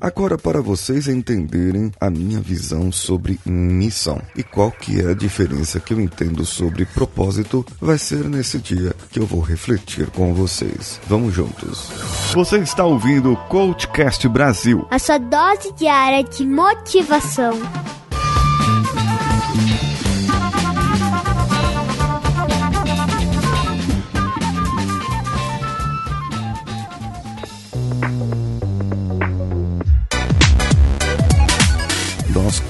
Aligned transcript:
Agora, 0.00 0.38
para 0.38 0.62
vocês 0.62 1.08
entenderem 1.08 1.92
a 2.00 2.08
minha 2.08 2.40
visão 2.40 2.90
sobre 2.90 3.38
missão 3.44 4.18
e 4.34 4.42
qual 4.42 4.70
que 4.70 4.98
é 4.98 5.10
a 5.10 5.14
diferença 5.14 5.78
que 5.78 5.92
eu 5.92 6.00
entendo 6.00 6.46
sobre 6.46 6.86
propósito, 6.86 7.66
vai 7.78 7.98
ser 7.98 8.24
nesse 8.24 8.58
dia 8.58 8.94
que 9.10 9.20
eu 9.20 9.26
vou 9.26 9.40
refletir 9.40 10.08
com 10.10 10.32
vocês. 10.32 10.98
Vamos 11.06 11.34
juntos. 11.34 11.90
Você 12.32 12.56
está 12.58 12.84
ouvindo 12.84 13.32
o 13.32 13.36
Coachcast 13.48 14.26
Brasil. 14.26 14.86
A 14.90 14.98
sua 14.98 15.18
dose 15.18 15.70
diária 15.74 16.24
de 16.24 16.46
motivação. 16.46 17.52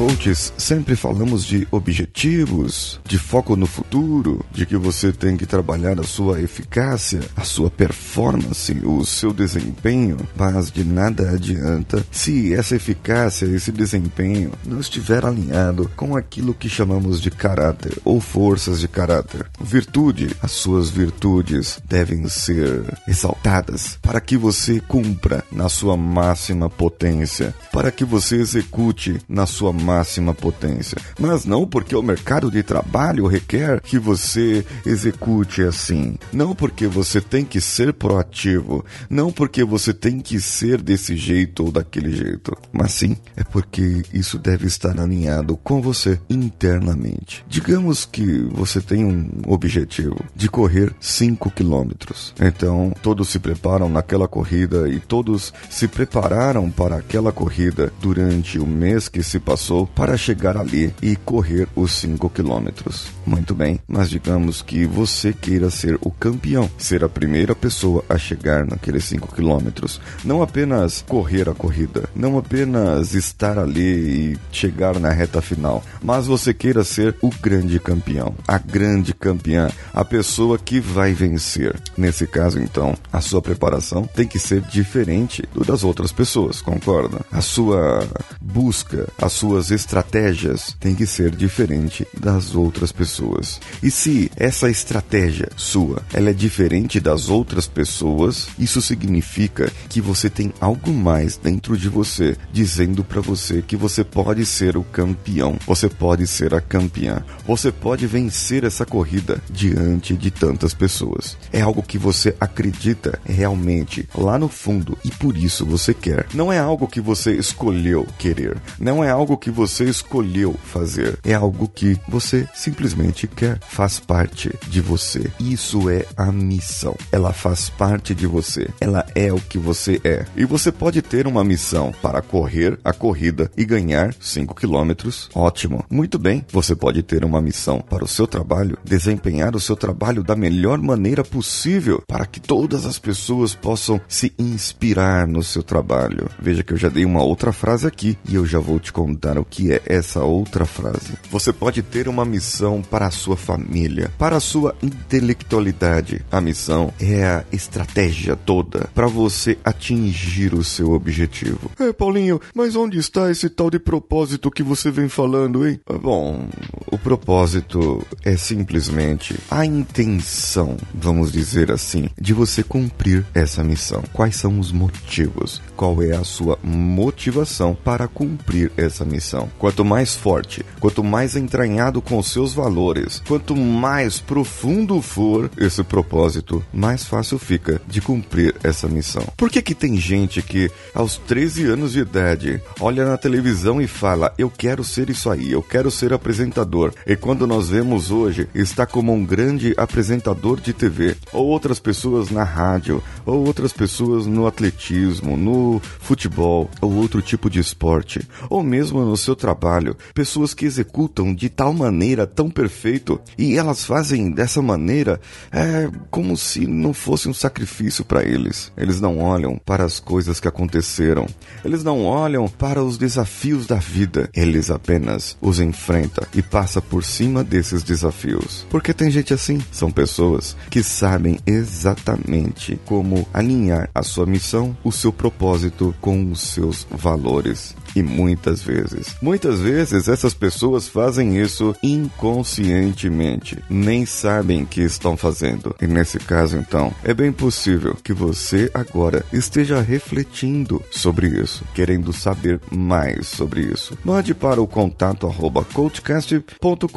Coaches 0.00 0.52
sempre 0.56 0.96
falamos 0.96 1.44
de 1.44 1.68
objetivos, 1.70 2.98
de 3.04 3.18
foco 3.18 3.54
no 3.54 3.66
futuro, 3.66 4.44
de 4.50 4.66
que 4.66 4.76
você 4.76 5.12
tem 5.12 5.36
que 5.36 5.46
trabalhar 5.46 6.00
a 6.00 6.02
sua 6.02 6.40
eficácia, 6.40 7.20
a 7.36 7.44
sua 7.44 7.70
performance, 7.70 8.72
o 8.82 9.04
seu 9.04 9.32
desempenho, 9.32 10.16
mas 10.34 10.70
de 10.70 10.84
nada 10.84 11.30
adianta 11.30 12.04
se 12.10 12.54
essa 12.54 12.76
eficácia, 12.76 13.46
esse 13.46 13.70
desempenho 13.70 14.52
não 14.64 14.80
estiver 14.80 15.24
alinhado 15.24 15.90
com 15.94 16.16
aquilo 16.16 16.54
que 16.54 16.68
chamamos 16.68 17.20
de 17.20 17.30
caráter 17.30 17.98
ou 18.04 18.20
forças 18.20 18.80
de 18.80 18.88
caráter. 18.88 19.46
Virtude, 19.60 20.34
as 20.42 20.52
suas 20.52 20.88
virtudes 20.88 21.78
devem 21.86 22.26
ser 22.26 22.84
exaltadas 23.06 23.98
para 24.00 24.20
que 24.20 24.36
você 24.36 24.80
cumpra 24.80 25.44
na 25.52 25.68
sua 25.68 25.96
máxima 25.96 26.70
potência, 26.70 27.54
para 27.70 27.90
que 27.90 28.04
você 28.04 28.36
execute 28.36 29.20
na 29.28 29.44
sua 29.44 29.60
sua 29.60 29.72
máxima 29.90 30.32
potência, 30.32 30.96
mas 31.18 31.44
não 31.44 31.66
porque 31.66 31.96
o 31.96 32.02
mercado 32.02 32.48
de 32.48 32.62
trabalho 32.62 33.26
requer 33.26 33.80
que 33.80 33.98
você 33.98 34.64
execute 34.86 35.62
assim, 35.62 36.16
não 36.32 36.54
porque 36.54 36.86
você 36.86 37.20
tem 37.20 37.44
que 37.44 37.60
ser 37.60 37.92
proativo, 37.92 38.84
não 39.08 39.32
porque 39.32 39.64
você 39.64 39.92
tem 39.92 40.20
que 40.20 40.40
ser 40.40 40.80
desse 40.80 41.16
jeito 41.16 41.64
ou 41.64 41.72
daquele 41.72 42.12
jeito, 42.12 42.56
mas 42.72 42.92
sim 42.92 43.16
é 43.36 43.42
porque 43.42 44.02
isso 44.14 44.38
deve 44.38 44.68
estar 44.68 44.98
alinhado 45.00 45.56
com 45.56 45.82
você 45.82 46.20
internamente. 46.30 47.44
Digamos 47.48 48.04
que 48.04 48.42
você 48.52 48.80
tem 48.80 49.04
um 49.04 49.28
objetivo 49.48 50.24
de 50.36 50.48
correr 50.48 50.94
5 51.00 51.50
quilômetros, 51.50 52.32
então 52.40 52.92
todos 53.02 53.28
se 53.28 53.40
preparam 53.40 53.88
naquela 53.88 54.28
corrida 54.28 54.88
e 54.88 55.00
todos 55.00 55.52
se 55.68 55.88
prepararam 55.88 56.70
para 56.70 56.96
aquela 56.96 57.32
corrida 57.32 57.92
durante 58.00 58.58
o 58.60 58.66
mês 58.66 59.08
que 59.08 59.22
se 59.22 59.40
passou 59.40 59.79
para 59.86 60.16
chegar 60.16 60.56
ali 60.56 60.94
e 61.02 61.16
correr 61.16 61.66
os 61.74 61.92
5 61.92 62.28
quilômetros. 62.30 63.06
Muito 63.26 63.54
bem, 63.54 63.80
mas 63.88 64.10
digamos 64.10 64.60
que 64.62 64.84
você 64.84 65.32
queira 65.32 65.70
ser 65.70 65.98
o 66.02 66.10
campeão, 66.10 66.70
ser 66.76 67.02
a 67.04 67.08
primeira 67.08 67.54
pessoa 67.54 68.04
a 68.08 68.18
chegar 68.18 68.66
naqueles 68.66 69.04
5 69.04 69.34
quilômetros. 69.34 70.00
Não 70.24 70.42
apenas 70.42 71.04
correr 71.08 71.48
a 71.48 71.54
corrida, 71.54 72.08
não 72.14 72.36
apenas 72.38 73.14
estar 73.14 73.58
ali 73.58 74.32
e 74.32 74.38
chegar 74.52 74.98
na 74.98 75.10
reta 75.10 75.40
final, 75.40 75.82
mas 76.02 76.26
você 76.26 76.52
queira 76.52 76.84
ser 76.84 77.16
o 77.22 77.30
grande 77.30 77.78
campeão, 77.80 78.34
a 78.46 78.58
grande 78.58 79.14
campeã, 79.14 79.70
a 79.92 80.04
pessoa 80.04 80.58
que 80.58 80.80
vai 80.80 81.12
vencer. 81.12 81.74
Nesse 81.96 82.26
caso, 82.26 82.58
então, 82.58 82.94
a 83.12 83.20
sua 83.20 83.40
preparação 83.40 84.08
tem 84.14 84.26
que 84.26 84.38
ser 84.38 84.60
diferente 84.62 85.42
do 85.54 85.64
das 85.70 85.84
outras 85.84 86.10
pessoas, 86.10 86.60
concorda? 86.60 87.20
A 87.30 87.40
sua 87.40 88.04
busca, 88.40 89.06
a 89.20 89.28
sua 89.28 89.50
suas 89.60 89.72
estratégias 89.72 90.76
têm 90.78 90.94
que 90.94 91.04
ser 91.04 91.34
diferente 91.34 92.06
das 92.16 92.54
outras 92.54 92.92
pessoas. 92.92 93.60
E 93.82 93.90
se 93.90 94.30
essa 94.36 94.70
estratégia 94.70 95.48
sua, 95.56 96.02
ela 96.14 96.30
é 96.30 96.32
diferente 96.32 97.00
das 97.00 97.28
outras 97.28 97.66
pessoas, 97.66 98.46
isso 98.56 98.80
significa 98.80 99.72
que 99.88 100.00
você 100.00 100.30
tem 100.30 100.52
algo 100.60 100.92
mais 100.92 101.36
dentro 101.36 101.76
de 101.76 101.88
você 101.88 102.36
dizendo 102.52 103.02
para 103.02 103.20
você 103.20 103.60
que 103.60 103.76
você 103.76 104.04
pode 104.04 104.46
ser 104.46 104.76
o 104.76 104.84
campeão, 104.84 105.58
você 105.66 105.88
pode 105.88 106.28
ser 106.28 106.54
a 106.54 106.60
campeã, 106.60 107.24
você 107.44 107.72
pode 107.72 108.06
vencer 108.06 108.62
essa 108.62 108.86
corrida 108.86 109.42
diante 109.50 110.16
de 110.16 110.30
tantas 110.30 110.72
pessoas. 110.72 111.36
É 111.52 111.60
algo 111.60 111.82
que 111.82 111.98
você 111.98 112.36
acredita 112.40 113.18
realmente 113.24 114.08
lá 114.14 114.38
no 114.38 114.48
fundo 114.48 114.96
e 115.04 115.10
por 115.10 115.36
isso 115.36 115.66
você 115.66 115.92
quer. 115.92 116.26
Não 116.32 116.52
é 116.52 116.58
algo 116.58 116.86
que 116.86 117.00
você 117.00 117.32
escolheu 117.34 118.06
querer, 118.16 118.39
não 118.78 119.02
é 119.02 119.10
algo 119.10 119.36
que 119.36 119.50
você 119.50 119.84
escolheu 119.84 120.54
fazer. 120.64 121.18
É 121.24 121.34
algo 121.34 121.68
que 121.68 121.98
você 122.08 122.48
simplesmente 122.54 123.26
quer. 123.26 123.58
Faz 123.60 123.98
parte 123.98 124.50
de 124.68 124.80
você. 124.80 125.30
Isso 125.38 125.90
é 125.90 126.06
a 126.16 126.30
missão. 126.32 126.96
Ela 127.12 127.32
faz 127.32 127.68
parte 127.70 128.14
de 128.14 128.26
você. 128.26 128.68
Ela 128.80 129.06
é 129.14 129.32
o 129.32 129.40
que 129.40 129.58
você 129.58 130.00
é. 130.04 130.24
E 130.36 130.44
você 130.44 130.72
pode 130.72 131.02
ter 131.02 131.26
uma 131.26 131.44
missão 131.44 131.92
para 132.02 132.22
correr 132.22 132.78
a 132.84 132.92
corrida 132.92 133.50
e 133.56 133.64
ganhar 133.64 134.14
5 134.20 134.54
quilômetros. 134.54 135.28
Ótimo. 135.34 135.84
Muito 135.90 136.18
bem. 136.18 136.44
Você 136.52 136.74
pode 136.74 137.02
ter 137.02 137.24
uma 137.24 137.40
missão 137.40 137.80
para 137.80 138.04
o 138.04 138.08
seu 138.08 138.26
trabalho, 138.26 138.78
desempenhar 138.84 139.54
o 139.54 139.60
seu 139.60 139.76
trabalho 139.76 140.22
da 140.22 140.36
melhor 140.36 140.78
maneira 140.78 141.24
possível 141.24 142.02
para 142.06 142.26
que 142.26 142.40
todas 142.40 142.86
as 142.86 142.98
pessoas 142.98 143.54
possam 143.54 144.00
se 144.08 144.32
inspirar 144.38 145.26
no 145.26 145.42
seu 145.42 145.62
trabalho. 145.62 146.28
Veja 146.40 146.62
que 146.62 146.72
eu 146.72 146.76
já 146.76 146.88
dei 146.88 147.04
uma 147.04 147.22
outra 147.22 147.52
frase 147.52 147.86
aqui 147.86 148.18
e 148.28 148.34
eu 148.34 148.46
já 148.46 148.58
vou 148.58 148.78
te 148.78 148.92
contar 148.92 149.38
o 149.38 149.44
que 149.44 149.72
é 149.72 149.80
essa 149.86 150.22
outra 150.22 150.64
frase. 150.64 151.14
Você 151.30 151.52
pode 151.52 151.82
ter 151.82 152.08
uma 152.08 152.24
missão 152.24 152.82
para 152.82 153.06
a 153.06 153.10
sua 153.10 153.36
família, 153.36 154.10
para 154.18 154.36
a 154.36 154.40
sua 154.40 154.74
intelectualidade. 154.82 156.24
A 156.30 156.40
missão 156.40 156.92
é 157.00 157.24
a 157.24 157.44
estratégia 157.52 158.36
toda 158.36 158.88
para 158.94 159.06
você 159.06 159.58
atingir 159.64 160.54
o 160.54 160.64
seu 160.64 160.92
objetivo. 160.92 161.70
É, 161.78 161.92
Paulinho, 161.92 162.40
mas 162.54 162.76
onde 162.76 162.98
está 162.98 163.30
esse 163.30 163.48
tal 163.48 163.70
de 163.70 163.78
propósito 163.78 164.50
que 164.50 164.62
você 164.62 164.90
vem 164.90 165.08
falando, 165.08 165.66
hein? 165.66 165.80
Ah, 165.86 165.98
bom, 165.98 166.48
o 166.90 166.98
propósito 166.98 168.06
é 168.24 168.36
simplesmente 168.36 169.36
a 169.50 169.64
intenção, 169.64 170.76
vamos 170.94 171.32
dizer 171.32 171.70
assim, 171.70 172.08
de 172.20 172.32
você 172.32 172.62
cumprir 172.62 173.24
essa 173.34 173.62
missão. 173.62 174.02
Quais 174.12 174.36
são 174.36 174.58
os 174.58 174.72
motivos? 174.72 175.60
Qual 175.76 176.02
é 176.02 176.12
a 176.12 176.24
sua 176.24 176.58
motivação 176.62 177.74
para 177.74 178.08
cumprir 178.12 178.70
essa 178.76 179.04
missão? 179.04 179.48
Quanto 179.58 179.84
mais 179.84 180.14
forte, 180.14 180.64
quanto 180.78 181.02
mais 181.02 181.36
entranhado 181.36 182.02
com 182.02 182.22
seus 182.22 182.52
valores, 182.52 183.22
quanto 183.26 183.56
mais 183.56 184.20
profundo 184.20 185.00
for 185.00 185.50
esse 185.56 185.82
propósito, 185.82 186.64
mais 186.72 187.04
fácil 187.04 187.38
fica 187.38 187.80
de 187.86 188.00
cumprir 188.00 188.54
essa 188.62 188.88
missão. 188.88 189.22
Por 189.36 189.50
que 189.50 189.62
que 189.62 189.74
tem 189.74 189.96
gente 189.96 190.42
que 190.42 190.70
aos 190.94 191.16
13 191.16 191.66
anos 191.66 191.92
de 191.92 192.00
idade 192.00 192.60
olha 192.80 193.04
na 193.04 193.16
televisão 193.16 193.80
e 193.80 193.86
fala: 193.86 194.32
"Eu 194.36 194.50
quero 194.50 194.84
ser 194.84 195.10
isso 195.10 195.30
aí, 195.30 195.52
eu 195.52 195.62
quero 195.62 195.90
ser 195.90 196.12
apresentador". 196.12 196.92
E 197.06 197.16
quando 197.16 197.46
nós 197.46 197.68
vemos 197.68 198.10
hoje, 198.10 198.48
está 198.54 198.86
como 198.86 199.12
um 199.12 199.24
grande 199.24 199.74
apresentador 199.76 200.60
de 200.60 200.72
TV, 200.72 201.16
ou 201.32 201.46
outras 201.46 201.78
pessoas 201.78 202.30
na 202.30 202.44
rádio, 202.44 203.02
ou 203.24 203.46
outras 203.46 203.72
pessoas 203.72 204.26
no 204.26 204.46
atletismo, 204.46 205.36
no 205.36 205.80
futebol, 206.00 206.70
ou 206.80 206.94
outro 206.96 207.22
tipo 207.22 207.48
de 207.48 207.60
esporte, 207.60 207.99
ou 208.48 208.62
mesmo 208.62 209.04
no 209.04 209.16
seu 209.16 209.34
trabalho, 209.36 209.96
pessoas 210.14 210.54
que 210.54 210.66
executam 210.66 211.34
de 211.34 211.48
tal 211.48 211.72
maneira 211.72 212.26
tão 212.26 212.50
perfeito 212.50 213.20
e 213.36 213.56
elas 213.56 213.84
fazem 213.84 214.30
dessa 214.30 214.62
maneira 214.62 215.20
é 215.52 215.90
como 216.10 216.36
se 216.36 216.66
não 216.66 216.92
fosse 216.92 217.28
um 217.28 217.34
sacrifício 217.34 218.04
para 218.04 218.24
eles. 218.24 218.72
Eles 218.76 219.00
não 219.00 219.18
olham 219.18 219.60
para 219.64 219.84
as 219.84 220.00
coisas 220.00 220.40
que 220.40 220.48
aconteceram, 220.48 221.26
eles 221.64 221.84
não 221.84 222.04
olham 222.04 222.48
para 222.48 222.82
os 222.82 222.96
desafios 222.96 223.66
da 223.66 223.76
vida, 223.76 224.28
eles 224.34 224.70
apenas 224.70 225.36
os 225.40 225.60
enfrentam 225.60 226.26
e 226.34 226.42
passa 226.42 226.80
por 226.80 227.04
cima 227.04 227.42
desses 227.42 227.82
desafios. 227.82 228.66
Porque 228.70 228.92
tem 228.92 229.10
gente 229.10 229.34
assim, 229.34 229.60
são 229.72 229.90
pessoas 229.90 230.56
que 230.68 230.82
sabem 230.82 231.38
exatamente 231.46 232.78
como 232.84 233.26
alinhar 233.32 233.88
a 233.94 234.02
sua 234.02 234.26
missão, 234.26 234.76
o 234.84 234.92
seu 234.92 235.12
propósito 235.12 235.94
com 236.00 236.30
os 236.30 236.40
seus 236.40 236.86
valores. 236.90 237.74
E 237.94 238.02
muitas 238.02 238.62
vezes, 238.62 239.16
muitas 239.20 239.60
vezes 239.60 240.08
essas 240.08 240.34
pessoas 240.34 240.88
fazem 240.88 241.38
isso 241.38 241.74
inconscientemente, 241.82 243.58
nem 243.68 244.06
sabem 244.06 244.64
que 244.64 244.80
estão 244.80 245.16
fazendo. 245.16 245.74
E 245.80 245.86
nesse 245.86 246.18
caso, 246.18 246.56
então, 246.56 246.92
é 247.02 247.12
bem 247.12 247.32
possível 247.32 247.96
que 248.02 248.12
você 248.12 248.70
agora 248.72 249.24
esteja 249.32 249.80
refletindo 249.80 250.82
sobre 250.90 251.28
isso, 251.28 251.64
querendo 251.74 252.12
saber 252.12 252.60
mais 252.70 253.28
sobre 253.28 253.62
isso. 253.62 253.98
Mande 254.04 254.34
para 254.34 254.62
o 254.62 254.66
contato 254.66 255.26
arroba 255.26 255.64
coachcast.com.br 255.64 256.90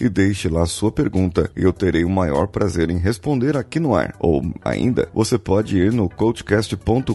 e 0.00 0.08
deixe 0.08 0.48
lá 0.48 0.66
sua 0.66 0.92
pergunta. 0.92 1.50
Eu 1.54 1.72
terei 1.72 2.04
o 2.04 2.10
maior 2.10 2.48
prazer 2.48 2.90
em 2.90 2.98
responder 2.98 3.56
aqui 3.56 3.80
no 3.80 3.94
ar. 3.94 4.14
Ou 4.18 4.42
ainda, 4.64 5.08
você 5.14 5.38
pode 5.38 5.78
ir 5.78 5.92
no 5.92 6.08
coachcast.com.br 6.08 7.14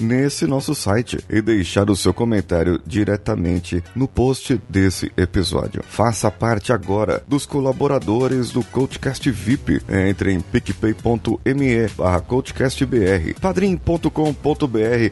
nesse 0.00 0.46
nosso 0.46 0.74
site 0.74 1.18
e 1.28 1.39
deixar 1.42 1.90
o 1.90 1.96
seu 1.96 2.12
comentário 2.12 2.80
diretamente 2.86 3.82
no 3.94 4.06
post 4.06 4.60
desse 4.68 5.12
episódio. 5.16 5.82
Faça 5.88 6.30
parte 6.30 6.72
agora 6.72 7.22
dos 7.26 7.46
colaboradores 7.46 8.50
do 8.50 8.62
Coachcast 8.64 9.30
VIP. 9.30 9.82
Entre 9.88 10.32
em 10.32 10.40
picpay.me 10.40 11.88
barra 11.96 12.20
coachcastbr, 12.20 13.34
padrim.com.br 13.40 14.10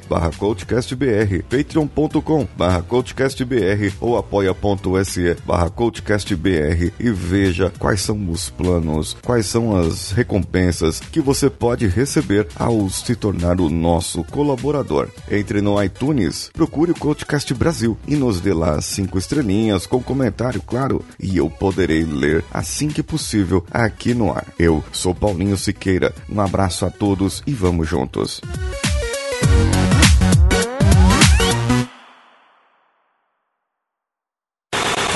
barra 0.09 0.31
coachcastbr, 0.31 1.43
patreon.com 1.49 2.49
barra 2.57 2.83
coachcastbr 2.83 3.93
ou 4.01 4.17
apoia.se 4.17 5.37
barra 5.47 5.71
coachcastbr 5.71 6.93
e 6.99 7.11
veja 7.11 7.73
quais 7.79 8.01
são 8.01 8.31
os 8.31 8.51
planos, 8.51 9.17
quais 9.23 9.47
são 9.47 9.77
as 9.77 10.11
recompensas 10.11 11.01
que 11.01 11.21
você 11.21 11.49
pode 11.51 11.87
receber 11.87 12.47
ao 12.57 12.89
se 12.89 13.15
tornar 13.15 13.61
o 13.61 13.69
nosso 13.69 14.25
colaborador. 14.25 15.09
Entre 15.31 15.61
no 15.61 15.79
iTunes, 16.19 16.51
procure 16.53 16.91
o 16.91 16.95
Coachcast 16.95 17.55
Brasil 17.55 17.97
e 18.07 18.17
nos 18.17 18.41
dê 18.41 18.53
lá 18.53 18.81
cinco 18.81 19.19
estrelinhas 19.19 19.87
com 19.87 20.03
comentário, 20.03 20.61
claro, 20.61 21.05
e 21.19 21.37
eu 21.37 21.49
poderei 21.49 22.05
ler 22.05 22.45
assim 22.53 22.89
que 22.89 23.03
possível 23.03 23.65
aqui 23.71 24.15
no 24.15 24.33
ar. 24.33 24.47
Eu 24.59 24.83
sou 24.93 25.15
Paulinho 25.15 25.57
Siqueira, 25.57 26.15
um 26.29 26.41
abraço 26.41 26.85
a 26.85 26.91
todos 26.91 27.43
e 27.47 27.53
vamos 27.53 27.89
juntos. 27.89 28.41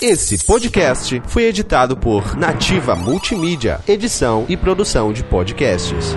Esse 0.00 0.44
podcast 0.44 1.22
foi 1.26 1.44
editado 1.44 1.96
por 1.96 2.36
Nativa 2.36 2.96
Multimídia, 2.96 3.80
edição 3.86 4.44
e 4.48 4.56
produção 4.56 5.12
de 5.12 5.22
podcasts. 5.22 6.16